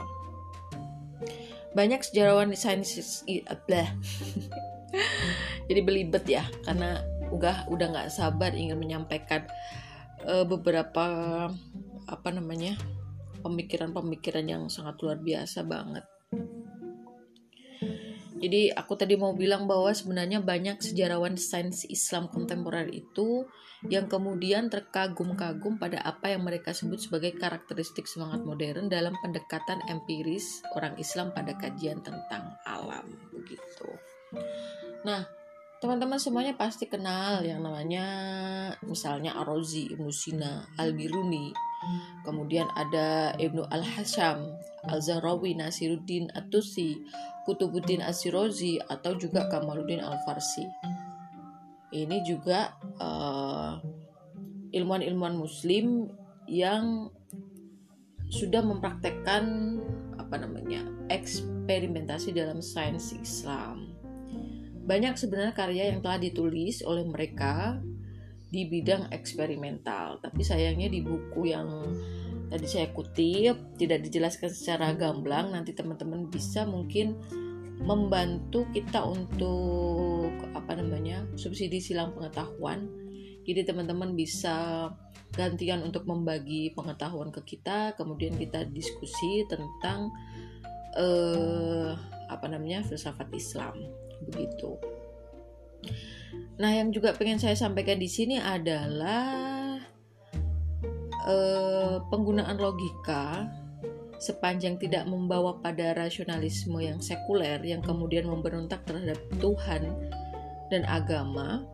Banyak 1.73 2.05
sejarawan 2.05 2.53
sains. 2.53 3.25
Jadi 5.67 5.81
belibet 5.83 6.25
ya 6.29 6.45
karena 6.69 7.01
udah 7.33 7.67
nggak 7.91 8.13
sabar 8.13 8.55
ingin 8.55 8.79
menyampaikan 8.79 9.45
uh, 10.25 10.47
beberapa 10.49 11.07
apa 12.07 12.29
namanya 12.31 12.79
pemikiran-pemikiran 13.43 14.47
yang 14.47 14.63
sangat 14.73 14.97
luar 15.03 15.19
biasa 15.21 15.67
banget. 15.67 16.07
Jadi 18.37 18.69
aku 18.69 19.01
tadi 19.01 19.17
mau 19.17 19.33
bilang 19.33 19.65
bahwa 19.65 19.89
sebenarnya 19.97 20.45
banyak 20.45 20.85
sejarawan 20.85 21.41
sains 21.41 21.89
Islam 21.89 22.29
kontemporer 22.29 22.93
itu 22.93 23.49
yang 23.89 24.13
kemudian 24.13 24.69
terkagum-kagum 24.69 25.81
pada 25.81 26.05
apa 26.05 26.37
yang 26.37 26.45
mereka 26.45 26.77
sebut 26.77 27.01
sebagai 27.01 27.33
karakteristik 27.33 28.05
semangat 28.05 28.45
modern 28.45 28.93
dalam 28.93 29.17
pendekatan 29.25 29.81
empiris 29.89 30.61
orang 30.77 31.01
Islam 31.01 31.33
pada 31.33 31.57
kajian 31.57 32.05
tentang 32.05 32.61
alam 32.69 33.09
begitu. 33.33 33.89
Nah, 35.09 35.25
teman-teman 35.77 36.17
semuanya 36.17 36.57
pasti 36.57 36.89
kenal 36.89 37.45
yang 37.45 37.61
namanya 37.61 38.07
misalnya 38.81 39.37
Arozi, 39.37 39.93
Ibnu 39.93 40.09
Sina, 40.09 40.65
Al-Biruni, 40.81 41.53
kemudian 42.25 42.65
ada 42.73 43.37
Ibnu 43.37 43.61
Al-Hasham, 43.69 44.57
Al-Zahrawi, 44.89 45.53
Nasiruddin 45.53 46.33
At-Tusi, 46.33 46.97
Kutubuddin 47.45 48.01
Asirozi 48.01 48.81
atau 48.81 49.15
juga 49.21 49.47
Kamaluddin 49.53 50.01
Al-Farsi. 50.01 50.65
Ini 51.93 52.25
juga 52.25 52.75
uh, 52.99 53.79
ilmuwan-ilmuwan 54.73 55.37
muslim 55.37 56.09
yang 56.49 57.13
sudah 58.27 58.65
mempraktekkan 58.65 59.79
apa 60.19 60.35
namanya 60.43 60.83
eksperimentasi 61.07 62.35
dalam 62.35 62.59
sains 62.59 63.15
Islam 63.15 63.95
banyak 64.87 65.19
sebenarnya 65.19 65.55
karya 65.55 65.85
yang 65.91 65.99
telah 65.99 66.23
ditulis 66.23 66.87
oleh 66.87 67.03
mereka 67.03 67.83
di 68.47 68.71
bidang 68.71 69.11
eksperimental, 69.11 70.23
tapi 70.23 70.47
sayangnya 70.47 70.87
di 70.87 71.03
buku 71.03 71.51
yang 71.51 71.67
tadi 72.47 72.67
saya 72.71 72.95
kutip 72.95 73.75
tidak 73.75 74.07
dijelaskan 74.07 74.49
secara 74.55 74.95
gamblang. 74.95 75.51
Nanti 75.51 75.75
teman-teman 75.75 76.31
bisa 76.31 76.63
mungkin 76.63 77.19
membantu 77.83 78.65
kita 78.71 79.03
untuk 79.03 80.31
apa 80.55 80.79
namanya 80.79 81.27
subsidi 81.35 81.83
silang 81.83 82.15
pengetahuan. 82.15 82.87
Jadi 83.43 83.67
teman-teman 83.67 84.15
bisa 84.15 84.89
gantian 85.35 85.83
untuk 85.83 86.07
membagi 86.07 86.71
pengetahuan 86.79 87.35
ke 87.35 87.43
kita, 87.59 87.99
kemudian 87.99 88.39
kita 88.39 88.63
diskusi 88.71 89.43
tentang 89.51 90.15
eh, 90.95 91.91
apa 92.31 92.47
namanya 92.47 92.87
filsafat 92.87 93.31
Islam 93.35 94.06
begitu. 94.25 94.81
Nah, 96.57 96.73
yang 96.73 96.89
juga 96.89 97.13
pengen 97.13 97.37
saya 97.37 97.53
sampaikan 97.53 98.01
di 98.01 98.09
sini 98.09 98.41
adalah 98.41 99.77
eh, 101.29 101.97
penggunaan 102.09 102.57
logika 102.57 103.51
sepanjang 104.17 104.81
tidak 104.81 105.05
membawa 105.05 105.61
pada 105.61 105.93
rasionalisme 105.93 106.81
yang 106.81 107.05
sekuler 107.05 107.61
yang 107.61 107.85
kemudian 107.85 108.25
memberontak 108.25 108.81
terhadap 108.89 109.21
Tuhan 109.37 109.93
dan 110.73 110.89
agama 110.89 111.69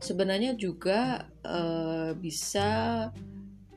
sebenarnya 0.00 0.56
juga 0.56 1.28
eh, 1.44 2.16
bisa 2.16 2.68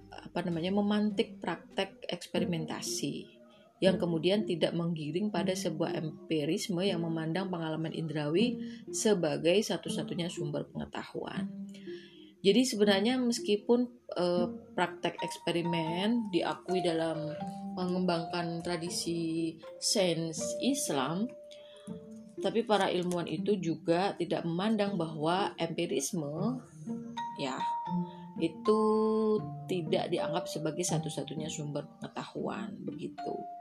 apa 0.10 0.40
namanya 0.46 0.72
memantik 0.72 1.42
praktek 1.44 2.06
eksperimentasi 2.08 3.39
yang 3.80 3.96
kemudian 3.96 4.44
tidak 4.44 4.76
menggiring 4.76 5.32
pada 5.32 5.56
sebuah 5.56 5.96
empirisme 5.96 6.84
yang 6.84 7.04
memandang 7.04 7.48
pengalaman 7.48 7.96
indrawi 7.96 8.60
sebagai 8.92 9.56
satu-satunya 9.64 10.28
sumber 10.28 10.68
pengetahuan. 10.68 11.48
Jadi 12.40 12.62
sebenarnya 12.64 13.20
meskipun 13.20 13.88
eh, 14.16 14.48
praktek 14.76 15.20
eksperimen 15.20 16.32
diakui 16.32 16.80
dalam 16.80 17.36
mengembangkan 17.76 18.64
tradisi 18.64 19.56
sains 19.80 20.40
Islam, 20.64 21.28
tapi 22.40 22.64
para 22.64 22.88
ilmuwan 22.88 23.28
itu 23.28 23.60
juga 23.60 24.16
tidak 24.16 24.48
memandang 24.48 24.96
bahwa 24.96 25.52
empirisme 25.60 26.64
ya 27.40 27.60
itu 28.40 28.82
tidak 29.68 30.08
dianggap 30.08 30.48
sebagai 30.48 30.84
satu-satunya 30.88 31.52
sumber 31.52 31.84
pengetahuan 32.00 32.72
begitu. 32.88 33.59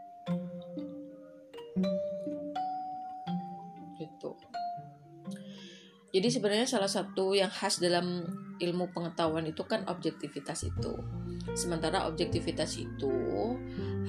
Jadi 6.19 6.35
sebenarnya 6.35 6.67
salah 6.67 6.91
satu 6.91 7.31
yang 7.31 7.47
khas 7.47 7.79
dalam 7.79 8.27
ilmu 8.59 8.91
pengetahuan 8.91 9.47
itu 9.47 9.63
kan 9.63 9.87
objektivitas 9.87 10.67
itu. 10.67 10.99
Sementara 11.55 12.11
objektivitas 12.11 12.75
itu 12.75 13.15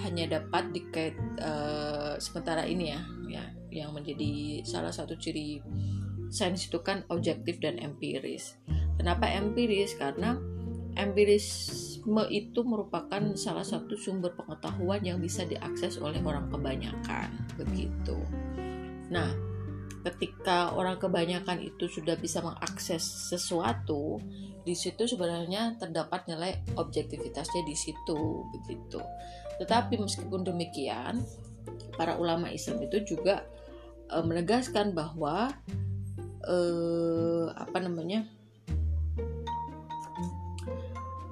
hanya 0.02 0.42
dapat 0.42 0.74
dikait 0.74 1.14
uh, 1.38 2.18
sementara 2.18 2.66
ini 2.66 2.98
ya, 2.98 3.02
ya 3.30 3.46
yang 3.70 3.94
menjadi 3.94 4.66
salah 4.66 4.90
satu 4.90 5.22
ciri 5.22 5.62
sains 6.34 6.66
itu 6.66 6.82
kan 6.82 7.06
objektif 7.14 7.62
dan 7.62 7.78
empiris. 7.78 8.58
Kenapa 8.98 9.30
empiris? 9.30 9.94
Karena 9.94 10.34
empirisme 10.98 12.26
itu 12.34 12.66
merupakan 12.66 13.22
salah 13.38 13.62
satu 13.62 13.94
sumber 13.94 14.34
pengetahuan 14.34 15.06
yang 15.06 15.22
bisa 15.22 15.46
diakses 15.46 16.02
oleh 16.02 16.18
orang 16.26 16.50
kebanyakan, 16.50 17.30
begitu. 17.54 18.18
Nah, 19.14 19.49
ketika 20.00 20.72
orang 20.72 20.96
kebanyakan 20.96 21.60
itu 21.60 21.92
sudah 21.92 22.16
bisa 22.16 22.40
mengakses 22.40 23.04
sesuatu, 23.04 24.20
di 24.64 24.72
situ 24.76 25.08
sebenarnya 25.08 25.76
terdapat 25.76 26.28
nilai 26.32 26.56
objektivitasnya 26.80 27.64
di 27.68 27.76
situ 27.76 28.48
begitu. 28.56 29.02
Tetapi 29.60 30.00
meskipun 30.00 30.48
demikian, 30.48 31.20
para 32.00 32.16
ulama 32.16 32.48
Islam 32.48 32.80
itu 32.88 33.04
juga 33.04 33.44
e, 34.08 34.16
menegaskan 34.24 34.96
bahwa 34.96 35.52
e, 36.48 36.58
apa 37.52 37.78
namanya? 37.84 38.24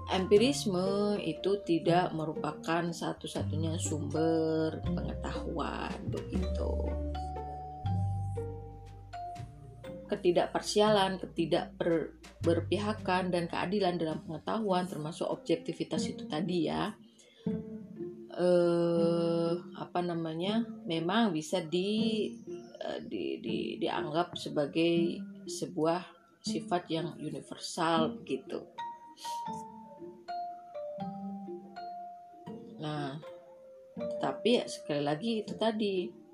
empirisme 0.08 1.19
itu 1.19 1.62
tidak 1.67 2.15
merupakan 2.15 2.80
satu-satunya 2.89 3.75
sumber 3.75 4.80
pengetahuan 4.88 5.93
begitu 6.08 6.73
ketidakparsialan, 10.08 11.20
ketidakberpihakan 11.20 13.30
dan 13.30 13.52
keadilan 13.52 14.00
dalam 14.00 14.24
pengetahuan 14.24 14.88
termasuk 14.88 15.28
objektivitas 15.28 16.08
itu 16.08 16.24
tadi 16.26 16.72
ya 16.72 16.96
eh, 18.38 19.52
apa 19.78 20.00
namanya 20.00 20.63
memang 20.86 21.34
bisa 21.34 21.60
di, 21.60 22.32
eh, 22.80 23.00
di, 23.04 23.41
di 23.41 23.58
dianggap 23.82 24.38
sebagai 24.38 25.20
sebuah 25.48 26.02
sifat 26.43 26.84
yang 26.93 27.08
universal 27.20 28.22
gitu. 28.24 28.63
Nah, 32.78 33.17
tapi 34.22 34.62
sekali 34.70 35.02
lagi 35.02 35.41
itu 35.41 35.58
tadi 35.58 36.27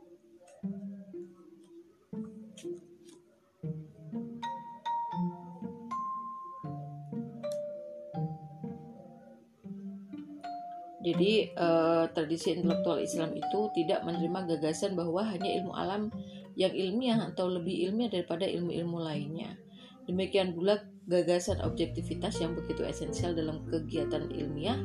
Jadi 11.03 11.51
uh, 11.59 12.07
tradisi 12.15 12.55
intelektual 12.55 13.03
Islam 13.03 13.35
itu 13.35 13.59
tidak 13.75 14.07
menerima 14.07 14.55
gagasan 14.55 14.95
bahwa 14.95 15.27
hanya 15.27 15.51
ilmu 15.59 15.75
alam 15.75 16.07
yang 16.55 16.71
ilmiah 16.71 17.19
atau 17.27 17.51
lebih 17.51 17.91
ilmiah 17.91 18.07
daripada 18.07 18.47
ilmu-ilmu 18.47 19.03
lainnya. 19.03 19.59
Demikian 20.07 20.55
pula 20.55 20.79
gagasan 21.11 21.59
objektivitas 21.59 22.39
yang 22.39 22.55
begitu 22.55 22.87
esensial 22.87 23.35
dalam 23.35 23.67
kegiatan 23.67 24.31
ilmiah 24.31 24.79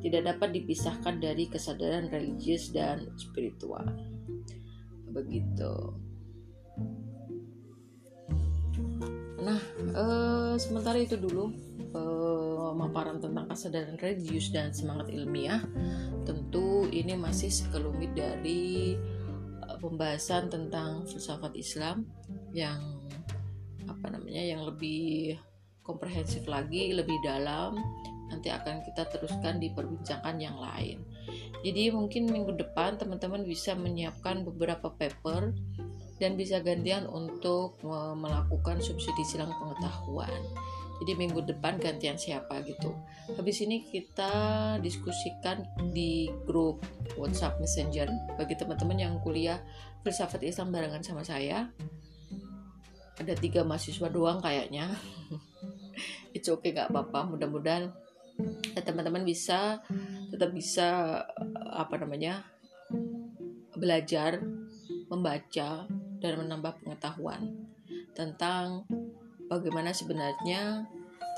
tidak 0.00 0.34
dapat 0.34 0.56
dipisahkan 0.56 1.20
dari 1.20 1.50
kesadaran 1.52 2.08
religius 2.08 2.72
dan 2.72 3.12
spiritual. 3.20 3.84
Begitu. 5.12 6.07
Nah, 9.38 9.60
uh, 9.94 10.54
sementara 10.58 10.98
itu 10.98 11.14
dulu 11.14 11.54
pemaparan 11.88 13.18
tentang 13.22 13.48
kesadaran 13.48 13.96
religius 13.98 14.52
dan 14.52 14.74
semangat 14.76 15.08
ilmiah 15.08 15.64
tentu 16.28 16.84
ini 16.92 17.16
masih 17.16 17.48
sekelumit 17.48 18.12
dari 18.12 18.98
uh, 19.64 19.78
pembahasan 19.80 20.52
tentang 20.52 21.08
filsafat 21.08 21.56
Islam 21.56 22.04
yang 22.52 22.78
apa 23.88 24.12
namanya 24.12 24.42
yang 24.44 24.62
lebih 24.68 25.40
komprehensif 25.80 26.44
lagi 26.44 26.92
lebih 26.92 27.16
dalam 27.24 27.80
nanti 28.28 28.52
akan 28.52 28.84
kita 28.84 29.08
teruskan 29.08 29.56
di 29.56 29.72
perbincangan 29.72 30.36
yang 30.36 30.60
lain. 30.60 31.00
Jadi 31.64 31.88
mungkin 31.90 32.28
minggu 32.28 32.60
depan 32.60 33.00
teman-teman 33.00 33.42
bisa 33.48 33.72
menyiapkan 33.72 34.44
beberapa 34.44 34.92
paper 34.92 35.56
dan 36.18 36.34
bisa 36.34 36.58
gantian 36.62 37.06
untuk 37.06 37.78
melakukan 38.18 38.82
subsidi 38.82 39.22
silang 39.22 39.54
pengetahuan. 39.54 40.42
Jadi 40.98 41.14
minggu 41.14 41.46
depan 41.46 41.78
gantian 41.78 42.18
siapa 42.18 42.58
gitu. 42.66 42.90
Habis 43.38 43.62
ini 43.62 43.86
kita 43.86 44.30
diskusikan 44.82 45.62
di 45.94 46.26
grup 46.42 46.82
WhatsApp 47.14 47.62
Messenger 47.62 48.10
bagi 48.34 48.58
teman-teman 48.58 48.98
yang 48.98 49.14
kuliah 49.22 49.62
filsafat 50.02 50.42
Islam 50.42 50.74
barengan 50.74 51.06
sama 51.06 51.22
saya. 51.22 51.70
Ada 53.14 53.34
tiga 53.38 53.62
mahasiswa 53.62 54.10
doang 54.10 54.42
kayaknya. 54.42 54.90
Oke 56.38 56.50
okay, 56.50 56.70
gak 56.74 56.90
apa-apa. 56.90 57.30
Mudah-mudahan 57.34 57.94
ya, 58.74 58.80
teman-teman 58.82 59.22
bisa 59.22 59.82
tetap 60.30 60.50
bisa 60.54 61.20
apa 61.70 61.94
namanya 61.98 62.46
belajar 63.74 64.42
membaca 65.10 65.86
dan 66.18 66.42
menambah 66.42 66.82
pengetahuan 66.82 67.54
tentang 68.12 68.84
bagaimana 69.46 69.94
sebenarnya 69.94 70.86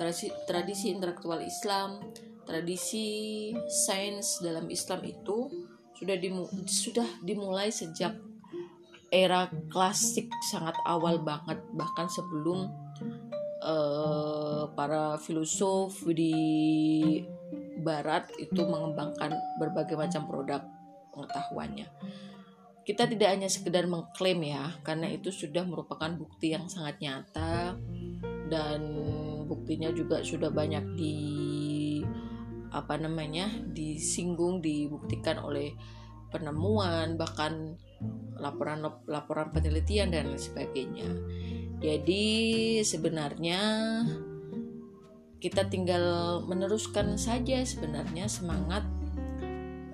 tradisi, 0.01 0.33
tradisi 0.49 0.93
intelektual 0.93 1.41
Islam, 1.45 2.01
tradisi 2.49 3.51
sains 3.69 4.41
dalam 4.41 4.67
Islam 4.73 5.05
itu 5.05 5.47
sudah 5.93 6.17
dimu, 6.17 6.49
sudah 6.65 7.09
dimulai 7.21 7.69
sejak 7.69 8.17
era 9.11 9.51
klasik 9.69 10.31
sangat 10.49 10.75
awal 10.87 11.21
banget 11.21 11.59
bahkan 11.75 12.07
sebelum 12.09 12.71
uh, 13.61 14.71
para 14.73 15.19
filosof 15.19 16.07
di 16.15 16.33
barat 17.83 18.31
itu 18.39 18.63
mengembangkan 18.63 19.35
berbagai 19.59 19.99
macam 19.99 20.25
produk 20.31 20.63
pengetahuannya 21.13 21.91
kita 22.85 23.05
tidak 23.07 23.29
hanya 23.37 23.49
sekedar 23.49 23.85
mengklaim 23.85 24.41
ya 24.45 24.73
karena 24.81 25.13
itu 25.13 25.29
sudah 25.29 25.63
merupakan 25.69 26.11
bukti 26.17 26.57
yang 26.57 26.67
sangat 26.67 26.99
nyata 26.99 27.77
dan 28.51 28.81
buktinya 29.47 29.93
juga 29.95 30.25
sudah 30.25 30.51
banyak 30.51 30.85
di 30.99 31.17
apa 32.71 32.95
namanya 32.97 33.51
disinggung 33.75 34.63
dibuktikan 34.63 35.43
oleh 35.43 35.75
penemuan 36.31 37.19
bahkan 37.19 37.75
laporan-laporan 38.41 39.53
penelitian 39.53 40.09
dan 40.09 40.33
lain 40.33 40.41
sebagainya. 40.41 41.11
Jadi 41.83 42.27
sebenarnya 42.81 43.61
kita 45.41 45.67
tinggal 45.69 46.05
meneruskan 46.45 47.17
saja 47.17 47.65
sebenarnya 47.65 48.29
semangat 48.29 48.85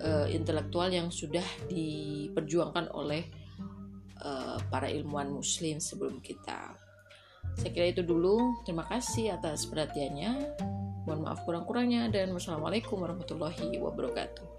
uh, 0.07 0.27
intelektual 0.31 0.88
yang 0.88 1.11
sudah 1.11 1.45
diperjuangkan 1.66 2.95
oleh 2.95 3.27
uh, 4.23 4.57
para 4.71 4.87
ilmuwan 4.87 5.35
muslim 5.35 5.83
sebelum 5.83 6.23
kita. 6.23 6.79
Saya 7.59 7.71
kira 7.73 7.90
itu 7.90 8.07
dulu. 8.07 8.62
Terima 8.62 8.87
kasih 8.87 9.35
atas 9.35 9.66
perhatiannya. 9.66 10.61
Mohon 11.07 11.21
maaf 11.23 11.42
kurang-kurangnya 11.47 12.11
dan 12.11 12.35
wassalamualaikum 12.35 12.99
warahmatullahi 12.99 13.79
wabarakatuh. 13.79 14.56